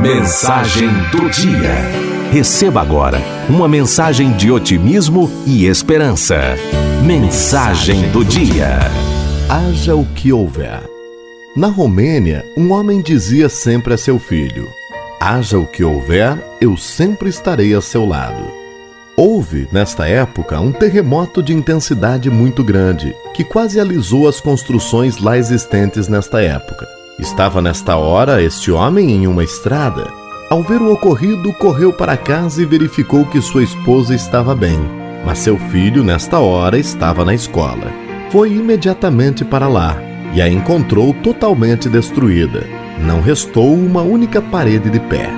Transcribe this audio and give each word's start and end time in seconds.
Mensagem 0.00 0.88
do 1.12 1.28
dia. 1.28 1.74
Receba 2.32 2.80
agora 2.80 3.20
uma 3.50 3.68
mensagem 3.68 4.32
de 4.32 4.50
otimismo 4.50 5.30
e 5.46 5.66
esperança. 5.66 6.56
Mensagem 7.04 8.10
do 8.10 8.24
dia. 8.24 8.78
Haja 9.46 9.94
o 9.94 10.06
que 10.06 10.32
houver. 10.32 10.80
Na 11.54 11.66
Romênia, 11.66 12.42
um 12.56 12.72
homem 12.72 13.02
dizia 13.02 13.50
sempre 13.50 13.92
a 13.92 13.98
seu 13.98 14.18
filho: 14.18 14.70
Haja 15.20 15.58
o 15.58 15.66
que 15.66 15.84
houver, 15.84 16.42
eu 16.62 16.78
sempre 16.78 17.28
estarei 17.28 17.74
a 17.74 17.82
seu 17.82 18.06
lado. 18.06 18.50
Houve, 19.18 19.68
nesta 19.70 20.08
época, 20.08 20.58
um 20.58 20.72
terremoto 20.72 21.42
de 21.42 21.52
intensidade 21.52 22.30
muito 22.30 22.64
grande, 22.64 23.14
que 23.34 23.44
quase 23.44 23.78
alisou 23.78 24.26
as 24.26 24.40
construções 24.40 25.18
lá 25.18 25.36
existentes 25.36 26.08
nesta 26.08 26.40
época. 26.40 26.99
Estava 27.20 27.60
nesta 27.60 27.96
hora 27.96 28.42
este 28.42 28.72
homem 28.72 29.10
em 29.10 29.26
uma 29.26 29.44
estrada. 29.44 30.10
Ao 30.48 30.62
ver 30.62 30.80
o 30.80 30.90
ocorrido, 30.90 31.52
correu 31.52 31.92
para 31.92 32.16
casa 32.16 32.62
e 32.62 32.64
verificou 32.64 33.26
que 33.26 33.42
sua 33.42 33.62
esposa 33.62 34.14
estava 34.14 34.54
bem, 34.54 34.80
mas 35.24 35.38
seu 35.38 35.58
filho, 35.58 36.02
nesta 36.02 36.38
hora, 36.38 36.78
estava 36.78 37.22
na 37.22 37.34
escola. 37.34 37.92
Foi 38.30 38.50
imediatamente 38.50 39.44
para 39.44 39.68
lá 39.68 40.00
e 40.32 40.40
a 40.40 40.48
encontrou 40.48 41.12
totalmente 41.12 41.90
destruída. 41.90 42.66
Não 42.98 43.20
restou 43.20 43.74
uma 43.74 44.00
única 44.00 44.40
parede 44.40 44.88
de 44.88 44.98
pé. 44.98 45.28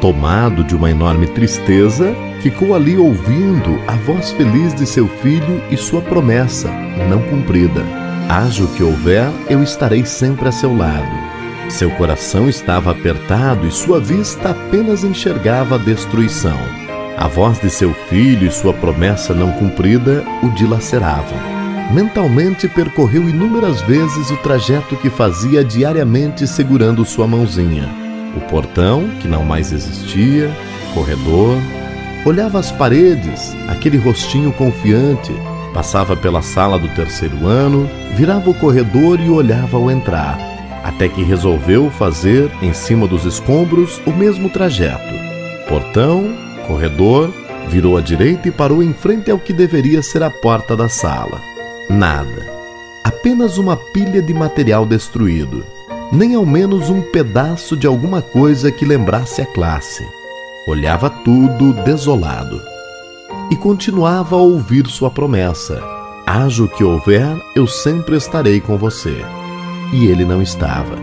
Tomado 0.00 0.62
de 0.62 0.76
uma 0.76 0.92
enorme 0.92 1.26
tristeza, 1.26 2.14
ficou 2.40 2.72
ali 2.72 2.96
ouvindo 2.96 3.80
a 3.88 3.94
voz 3.96 4.30
feliz 4.30 4.72
de 4.74 4.86
seu 4.86 5.08
filho 5.08 5.60
e 5.72 5.76
sua 5.76 6.00
promessa 6.00 6.70
não 7.10 7.20
cumprida. 7.22 8.05
Haja 8.28 8.64
o 8.64 8.68
que 8.68 8.82
houver, 8.82 9.30
eu 9.48 9.62
estarei 9.62 10.04
sempre 10.04 10.48
a 10.48 10.52
seu 10.52 10.76
lado. 10.76 11.06
Seu 11.70 11.90
coração 11.92 12.48
estava 12.48 12.90
apertado 12.90 13.66
e 13.66 13.70
sua 13.70 14.00
vista 14.00 14.50
apenas 14.50 15.04
enxergava 15.04 15.76
a 15.76 15.78
destruição. 15.78 16.58
A 17.16 17.28
voz 17.28 17.60
de 17.60 17.70
seu 17.70 17.94
filho 18.08 18.48
e 18.48 18.50
sua 18.50 18.74
promessa 18.74 19.32
não 19.32 19.52
cumprida 19.52 20.24
o 20.42 20.48
dilaceravam. 20.50 21.38
Mentalmente 21.92 22.66
percorreu 22.68 23.28
inúmeras 23.28 23.80
vezes 23.82 24.28
o 24.30 24.36
trajeto 24.38 24.96
que 24.96 25.08
fazia 25.08 25.64
diariamente 25.64 26.48
segurando 26.48 27.04
sua 27.04 27.28
mãozinha. 27.28 27.88
O 28.36 28.40
portão, 28.50 29.08
que 29.20 29.28
não 29.28 29.44
mais 29.44 29.72
existia, 29.72 30.50
corredor. 30.92 31.56
Olhava 32.24 32.58
as 32.58 32.72
paredes, 32.72 33.54
aquele 33.68 33.96
rostinho 33.96 34.52
confiante, 34.52 35.32
Passava 35.76 36.16
pela 36.16 36.40
sala 36.40 36.78
do 36.78 36.88
terceiro 36.88 37.46
ano, 37.46 37.86
virava 38.14 38.48
o 38.48 38.54
corredor 38.54 39.20
e 39.20 39.28
olhava 39.28 39.76
ao 39.76 39.90
entrar, 39.90 40.38
até 40.82 41.06
que 41.06 41.22
resolveu 41.22 41.90
fazer, 41.90 42.50
em 42.62 42.72
cima 42.72 43.06
dos 43.06 43.26
escombros, 43.26 44.00
o 44.06 44.10
mesmo 44.10 44.48
trajeto. 44.48 45.14
Portão, 45.68 46.34
corredor, 46.66 47.30
virou 47.68 47.98
à 47.98 48.00
direita 48.00 48.48
e 48.48 48.50
parou 48.50 48.82
em 48.82 48.94
frente 48.94 49.30
ao 49.30 49.38
que 49.38 49.52
deveria 49.52 50.00
ser 50.00 50.22
a 50.22 50.30
porta 50.30 50.74
da 50.74 50.88
sala. 50.88 51.42
Nada. 51.90 52.50
Apenas 53.04 53.58
uma 53.58 53.76
pilha 53.76 54.22
de 54.22 54.32
material 54.32 54.86
destruído. 54.86 55.62
Nem 56.10 56.34
ao 56.34 56.46
menos 56.46 56.88
um 56.88 57.02
pedaço 57.02 57.76
de 57.76 57.86
alguma 57.86 58.22
coisa 58.22 58.72
que 58.72 58.86
lembrasse 58.86 59.42
a 59.42 59.46
classe. 59.46 60.08
Olhava 60.66 61.10
tudo 61.10 61.74
desolado 61.84 62.75
e 63.50 63.56
continuava 63.56 64.36
a 64.36 64.40
ouvir 64.40 64.86
sua 64.86 65.10
promessa: 65.10 65.82
Haja 66.26 66.64
o 66.64 66.68
que 66.68 66.82
houver, 66.82 67.26
eu 67.54 67.66
sempre 67.66 68.16
estarei 68.16 68.60
com 68.60 68.76
você. 68.76 69.24
E 69.92 70.06
ele 70.06 70.24
não 70.24 70.42
estava. 70.42 70.96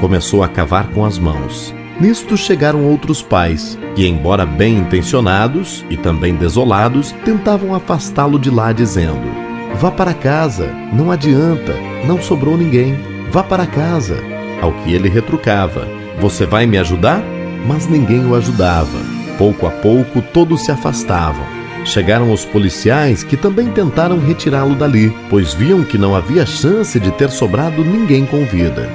Começou 0.00 0.42
a 0.42 0.48
cavar 0.48 0.88
com 0.90 1.04
as 1.04 1.18
mãos. 1.18 1.74
Nisto 2.00 2.36
chegaram 2.36 2.84
outros 2.84 3.20
pais, 3.20 3.76
que, 3.96 4.06
embora 4.06 4.46
bem 4.46 4.78
intencionados 4.78 5.84
e 5.90 5.96
também 5.96 6.36
desolados, 6.36 7.10
tentavam 7.24 7.74
afastá-lo 7.74 8.38
de 8.38 8.50
lá, 8.50 8.72
dizendo: 8.72 9.28
Vá 9.74 9.90
para 9.90 10.14
casa, 10.14 10.72
não 10.92 11.10
adianta, 11.10 11.74
não 12.06 12.22
sobrou 12.22 12.56
ninguém, 12.56 12.96
vá 13.32 13.42
para 13.42 13.66
casa. 13.66 14.22
Ao 14.62 14.72
que 14.72 14.92
ele 14.92 15.08
retrucava: 15.08 15.88
Você 16.20 16.46
vai 16.46 16.66
me 16.66 16.78
ajudar? 16.78 17.20
Mas 17.66 17.88
ninguém 17.88 18.24
o 18.24 18.36
ajudava. 18.36 19.17
Pouco 19.38 19.66
a 19.68 19.70
pouco, 19.70 20.20
todos 20.20 20.64
se 20.64 20.72
afastavam. 20.72 21.46
Chegaram 21.84 22.32
os 22.32 22.44
policiais 22.44 23.22
que 23.22 23.36
também 23.36 23.70
tentaram 23.70 24.18
retirá-lo 24.18 24.74
dali, 24.74 25.16
pois 25.30 25.54
viam 25.54 25.84
que 25.84 25.96
não 25.96 26.14
havia 26.14 26.44
chance 26.44 26.98
de 26.98 27.10
ter 27.12 27.30
sobrado 27.30 27.84
ninguém 27.84 28.26
com 28.26 28.44
vida. 28.44 28.90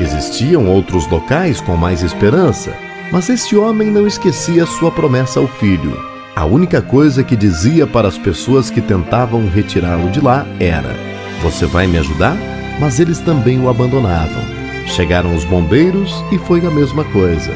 Existiam 0.00 0.66
outros 0.66 1.06
locais 1.08 1.60
com 1.60 1.76
mais 1.76 2.02
esperança, 2.02 2.74
mas 3.12 3.28
este 3.28 3.54
homem 3.54 3.90
não 3.90 4.06
esquecia 4.06 4.64
sua 4.64 4.90
promessa 4.90 5.38
ao 5.38 5.46
filho. 5.46 5.94
A 6.34 6.46
única 6.46 6.80
coisa 6.80 7.22
que 7.22 7.36
dizia 7.36 7.86
para 7.86 8.08
as 8.08 8.16
pessoas 8.16 8.70
que 8.70 8.80
tentavam 8.80 9.46
retirá-lo 9.46 10.10
de 10.10 10.20
lá 10.20 10.46
era: 10.58 10.96
Você 11.42 11.66
vai 11.66 11.86
me 11.86 11.98
ajudar? 11.98 12.36
Mas 12.80 12.98
eles 12.98 13.18
também 13.18 13.60
o 13.60 13.68
abandonavam. 13.68 14.42
Chegaram 14.86 15.36
os 15.36 15.44
bombeiros 15.44 16.24
e 16.32 16.38
foi 16.38 16.66
a 16.66 16.70
mesma 16.70 17.04
coisa. 17.04 17.52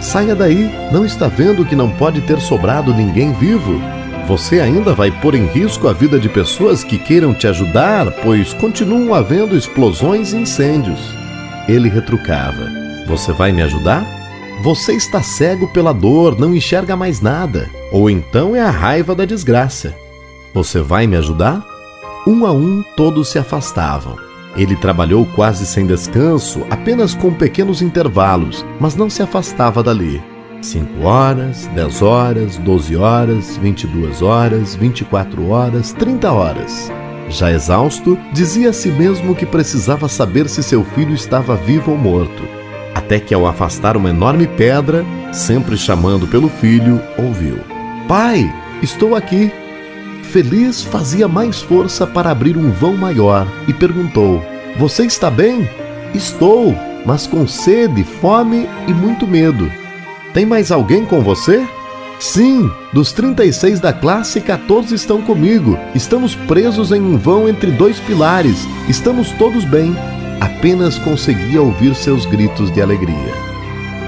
Saia 0.00 0.34
daí, 0.34 0.70
não 0.92 1.04
está 1.04 1.26
vendo 1.26 1.64
que 1.64 1.74
não 1.74 1.90
pode 1.90 2.20
ter 2.22 2.40
sobrado 2.40 2.94
ninguém 2.94 3.32
vivo? 3.32 3.80
Você 4.28 4.60
ainda 4.60 4.92
vai 4.92 5.10
pôr 5.10 5.34
em 5.34 5.46
risco 5.46 5.88
a 5.88 5.92
vida 5.92 6.18
de 6.18 6.28
pessoas 6.28 6.82
que 6.82 6.98
queiram 6.98 7.32
te 7.32 7.46
ajudar, 7.46 8.10
pois 8.22 8.52
continuam 8.54 9.14
havendo 9.14 9.56
explosões 9.56 10.32
e 10.32 10.36
incêndios. 10.36 10.98
Ele 11.68 11.88
retrucava: 11.88 12.68
Você 13.06 13.32
vai 13.32 13.52
me 13.52 13.62
ajudar? 13.62 14.04
Você 14.62 14.94
está 14.94 15.22
cego 15.22 15.68
pela 15.68 15.92
dor, 15.92 16.38
não 16.38 16.54
enxerga 16.54 16.96
mais 16.96 17.20
nada. 17.20 17.70
Ou 17.92 18.10
então 18.10 18.56
é 18.56 18.60
a 18.60 18.70
raiva 18.70 19.14
da 19.14 19.24
desgraça. 19.24 19.94
Você 20.52 20.80
vai 20.80 21.06
me 21.06 21.16
ajudar? 21.16 21.64
Um 22.26 22.44
a 22.44 22.52
um, 22.52 22.82
todos 22.96 23.28
se 23.28 23.38
afastavam. 23.38 24.25
Ele 24.56 24.74
trabalhou 24.74 25.26
quase 25.26 25.66
sem 25.66 25.86
descanso, 25.86 26.66
apenas 26.70 27.14
com 27.14 27.32
pequenos 27.32 27.82
intervalos, 27.82 28.64
mas 28.80 28.96
não 28.96 29.10
se 29.10 29.22
afastava 29.22 29.82
dali. 29.82 30.22
5 30.62 31.02
horas, 31.06 31.66
10 31.74 32.02
horas, 32.02 32.56
12 32.56 32.96
horas, 32.96 33.56
22 33.58 34.22
horas, 34.22 34.74
24 34.74 35.48
horas, 35.48 35.92
30 35.92 36.32
horas. 36.32 36.92
Já 37.28 37.52
exausto, 37.52 38.18
dizia 38.32 38.70
a 38.70 38.72
si 38.72 38.88
mesmo 38.88 39.34
que 39.34 39.44
precisava 39.44 40.08
saber 40.08 40.48
se 40.48 40.62
seu 40.62 40.84
filho 40.84 41.14
estava 41.14 41.54
vivo 41.56 41.90
ou 41.90 41.98
morto. 41.98 42.42
Até 42.94 43.20
que, 43.20 43.34
ao 43.34 43.46
afastar 43.46 43.96
uma 43.96 44.10
enorme 44.10 44.46
pedra, 44.46 45.04
sempre 45.32 45.76
chamando 45.76 46.26
pelo 46.26 46.48
filho, 46.48 47.00
ouviu: 47.18 47.58
Pai, 48.08 48.50
estou 48.82 49.14
aqui. 49.14 49.52
Feliz 50.36 50.82
fazia 50.82 51.26
mais 51.26 51.62
força 51.62 52.06
para 52.06 52.30
abrir 52.30 52.58
um 52.58 52.70
vão 52.70 52.94
maior 52.94 53.48
e 53.66 53.72
perguntou: 53.72 54.44
Você 54.78 55.06
está 55.06 55.30
bem? 55.30 55.66
Estou, 56.12 56.74
mas 57.06 57.26
com 57.26 57.48
sede, 57.48 58.04
fome 58.04 58.68
e 58.86 58.92
muito 58.92 59.26
medo. 59.26 59.72
Tem 60.34 60.44
mais 60.44 60.70
alguém 60.70 61.06
com 61.06 61.22
você? 61.22 61.66
Sim, 62.20 62.70
dos 62.92 63.12
36 63.12 63.80
da 63.80 63.94
classe, 63.94 64.42
14 64.42 64.94
estão 64.94 65.22
comigo. 65.22 65.78
Estamos 65.94 66.34
presos 66.34 66.92
em 66.92 67.00
um 67.00 67.16
vão 67.16 67.48
entre 67.48 67.70
dois 67.70 67.98
pilares. 68.00 68.58
Estamos 68.90 69.30
todos 69.38 69.64
bem. 69.64 69.96
Apenas 70.38 70.98
conseguia 70.98 71.62
ouvir 71.62 71.94
seus 71.94 72.26
gritos 72.26 72.70
de 72.70 72.82
alegria. 72.82 73.45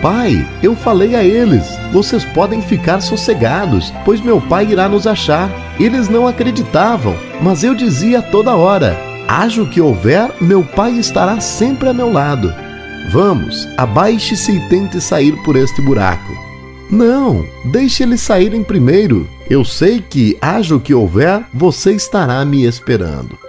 Pai, 0.00 0.46
eu 0.62 0.76
falei 0.76 1.16
a 1.16 1.24
eles: 1.24 1.66
vocês 1.92 2.24
podem 2.24 2.62
ficar 2.62 3.00
sossegados, 3.00 3.92
pois 4.04 4.20
meu 4.20 4.40
pai 4.40 4.66
irá 4.70 4.88
nos 4.88 5.06
achar. 5.06 5.50
Eles 5.78 6.08
não 6.08 6.26
acreditavam, 6.26 7.16
mas 7.42 7.64
eu 7.64 7.74
dizia 7.74 8.22
toda 8.22 8.54
hora: 8.54 8.96
haja 9.26 9.62
o 9.62 9.68
que 9.68 9.80
houver, 9.80 10.30
meu 10.40 10.62
pai 10.62 10.92
estará 10.92 11.40
sempre 11.40 11.88
a 11.88 11.92
meu 11.92 12.12
lado. 12.12 12.54
Vamos, 13.10 13.68
abaixe-se 13.76 14.52
e 14.52 14.68
tente 14.68 15.00
sair 15.00 15.32
por 15.42 15.56
este 15.56 15.80
buraco. 15.80 16.32
Não, 16.90 17.44
deixe 17.64 18.02
eles 18.02 18.20
saírem 18.20 18.62
primeiro. 18.62 19.28
Eu 19.50 19.64
sei 19.64 20.00
que, 20.00 20.36
haja 20.40 20.76
o 20.76 20.80
que 20.80 20.94
houver, 20.94 21.42
você 21.52 21.92
estará 21.92 22.44
me 22.44 22.64
esperando. 22.64 23.47